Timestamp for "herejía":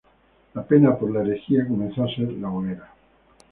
1.21-1.67